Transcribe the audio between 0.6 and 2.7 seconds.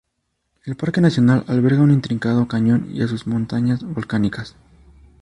El Parque Nacional alberga un intrincado